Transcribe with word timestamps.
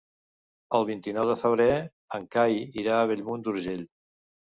El 0.77 0.85
vint-i-nou 0.85 1.27
de 1.31 1.35
febrer 1.41 1.67
en 2.19 2.25
Cai 2.37 2.57
irà 2.85 2.95
a 3.03 3.11
Bellmunt 3.13 3.45
d'Urgell. 3.49 3.85